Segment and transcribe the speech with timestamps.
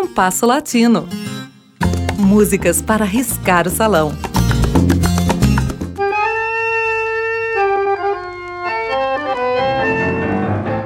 [0.00, 1.08] Compasso Latino.
[2.16, 4.12] Músicas para riscar o salão.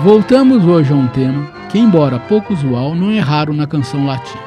[0.00, 4.42] Voltamos hoje a um tema que, embora pouco usual, não é raro na canção latina.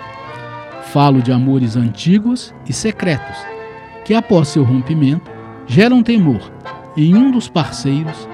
[0.91, 3.37] Falo de amores antigos e secretos,
[4.03, 5.29] que após seu rompimento
[5.67, 6.51] geram temor
[6.97, 8.27] em um dos parceiros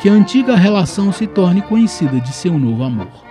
[0.00, 3.23] que a antiga relação se torne conhecida de seu novo amor.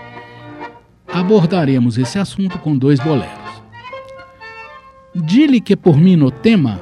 [1.14, 3.32] Abordaremos esse assunto com dois boleros.
[5.14, 6.82] Dile que por mim no tema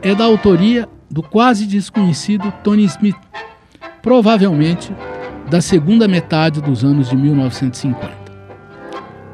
[0.00, 3.16] é da autoria do quase desconhecido Tony Smith,
[4.00, 4.90] provavelmente
[5.50, 8.10] da segunda metade dos anos de 1950.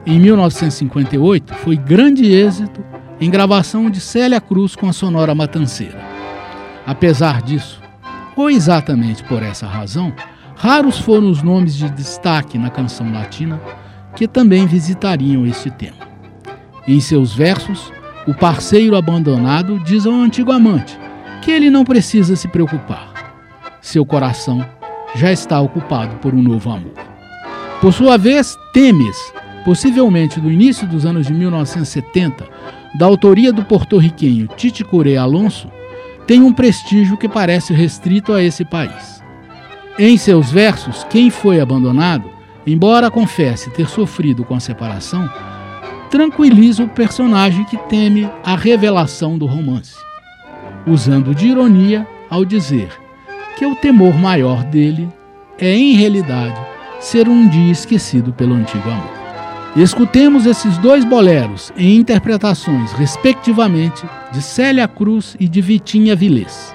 [0.04, 2.84] Em 1958, foi grande êxito
[3.20, 6.00] em gravação de Célia Cruz com a Sonora Matanceira.
[6.84, 7.80] Apesar disso,
[8.34, 10.12] ou exatamente por essa razão,
[10.56, 13.60] raros foram os nomes de destaque na canção latina
[14.16, 16.08] que também visitariam este tema.
[16.86, 17.92] Em seus versos,
[18.26, 20.98] o parceiro abandonado diz ao antigo amante
[21.42, 23.12] que ele não precisa se preocupar.
[23.80, 24.64] Seu coração
[25.14, 26.92] já está ocupado por um novo amor.
[27.80, 29.16] Por sua vez, Temes,
[29.64, 32.44] possivelmente do início dos anos de 1970,
[32.98, 35.70] da autoria do porto-riquenho Tite Coré Alonso,
[36.26, 39.22] tem um prestígio que parece restrito a esse país.
[39.98, 42.30] Em seus versos, quem foi abandonado,
[42.72, 45.28] embora confesse ter sofrido com a separação,
[46.10, 49.96] tranquiliza o personagem que teme a revelação do romance,
[50.86, 52.90] usando de ironia ao dizer
[53.56, 55.08] que o temor maior dele
[55.58, 56.58] é, em realidade,
[57.00, 59.18] ser um dia esquecido pelo antigo amor.
[59.76, 66.74] Escutemos esses dois boleros em interpretações, respectivamente, de Célia Cruz e de Vitinha Vilés.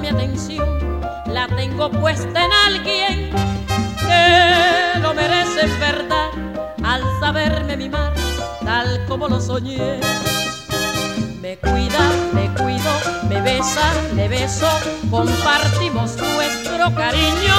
[0.00, 3.30] mi atención la tengo puesta en alguien
[3.98, 6.30] que lo merece en verdad
[6.82, 8.12] al saberme mimar
[8.64, 10.00] tal como lo soñé.
[11.40, 12.92] Me cuida, me cuido,
[13.28, 14.68] me besa, le beso,
[15.10, 17.56] compartimos nuestro cariño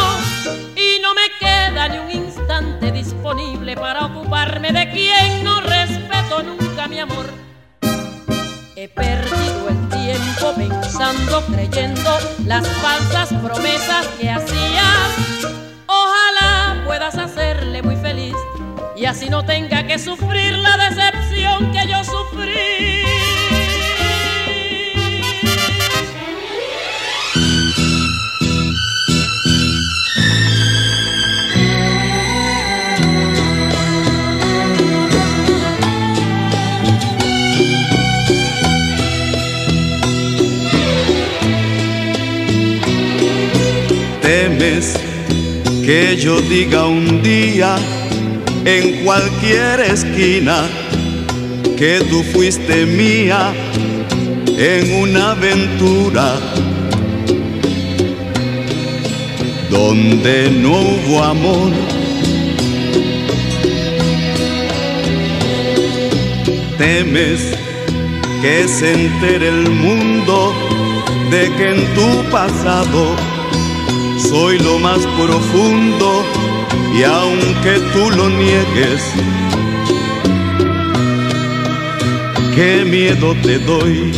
[0.75, 6.87] y no me queda ni un instante disponible para ocuparme de quien no respeto nunca
[6.87, 7.25] mi amor.
[8.75, 12.11] He perdido el tiempo pensando, creyendo
[12.45, 15.45] las falsas promesas que hacías.
[15.85, 18.35] Ojalá puedas hacerle muy feliz
[18.95, 23.20] y así no tenga que sufrir la decepción que yo sufrí.
[45.85, 47.75] Que yo diga un día
[48.65, 50.67] en cualquier esquina
[51.77, 53.51] que tú fuiste mía
[54.57, 56.35] en una aventura
[59.71, 61.71] donde no hubo amor.
[66.77, 67.41] Temes
[68.41, 70.53] que se entere el mundo
[71.31, 73.30] de que en tu pasado
[74.31, 76.23] soy lo más profundo
[76.97, 79.01] y aunque tú lo niegues,
[82.55, 84.13] qué miedo te doy.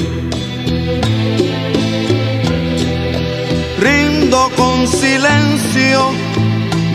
[3.79, 6.11] Rindo con silencio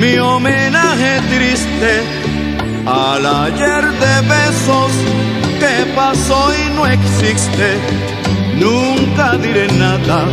[0.00, 1.93] mi homenaje triste
[2.87, 4.93] al ayer de besos
[5.59, 8.18] que pasó y no existe.
[8.60, 10.25] Nunca diré nada,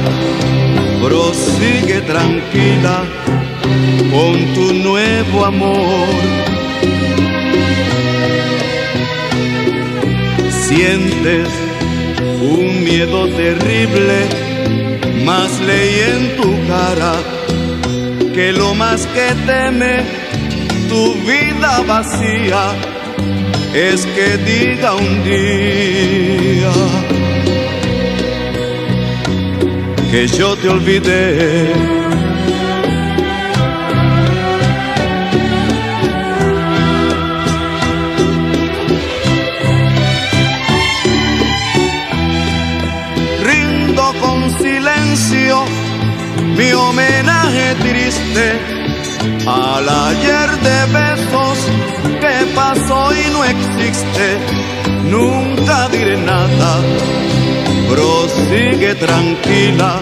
[1.04, 3.04] prosigue tranquila
[4.12, 6.07] con tu nuevo amor.
[10.68, 11.48] Sientes
[12.42, 14.18] un miedo terrible,
[15.24, 17.13] más leí en tu cara
[18.33, 20.04] que lo más que teme
[20.89, 22.74] tu vida vacía
[23.74, 27.05] es que diga un día
[30.16, 31.74] que yo te olvidé.
[43.44, 45.66] Rindo con silencio
[46.60, 48.46] mi homenaje triste
[49.46, 51.58] al ayer de besos
[52.22, 54.28] que pasó y no existe.
[55.12, 56.72] Nunca diré nada,
[57.90, 60.02] prosigue tranquila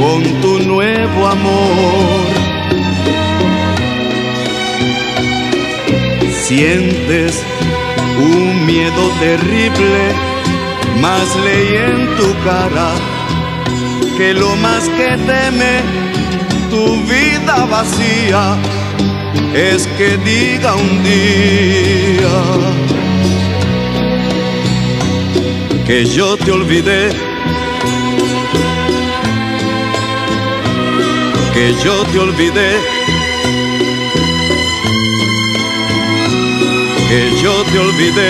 [0.00, 2.26] con tu nuevo amor.
[6.46, 7.42] Sientes
[8.18, 10.00] un miedo terrible,
[11.00, 12.90] más leí en tu cara
[14.16, 15.74] que lo más que teme
[16.70, 18.56] tu vida vacía
[19.54, 22.97] es que diga un día
[25.88, 27.08] que yo te olvidé,
[31.54, 32.70] que yo te olvidé,
[37.08, 38.28] que yo te olvidé.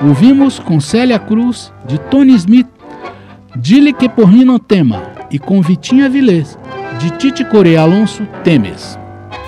[0.00, 2.68] Ouvimos com Célia Cruz, de Tony Smith,
[3.58, 6.58] Dile que por mim não tema, e com Vitinha Vilês,
[6.98, 8.98] de Tite Coreia Alonso, Temes.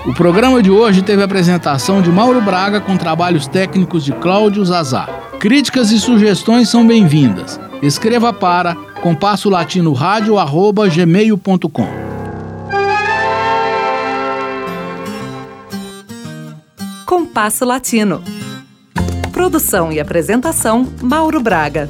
[0.05, 4.63] O programa de hoje teve a apresentação de Mauro Braga com trabalhos técnicos de Cláudio
[4.63, 5.07] Zazá.
[5.39, 7.59] Críticas e sugestões são bem-vindas.
[7.81, 11.87] Escreva para compasso latino gmail.com.
[17.05, 18.21] Compasso Latino.
[19.31, 21.87] Produção e apresentação Mauro Braga.